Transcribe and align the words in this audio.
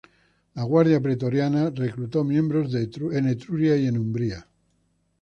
La 0.55 0.63
guardia 0.63 0.99
pretoriana 0.99 1.69
reclutó 1.69 2.23
miembros 2.23 2.73
en 2.73 3.27
Etruria 3.27 3.75
y 3.77 3.85
en 3.85 3.99
Umbria. 3.99 4.47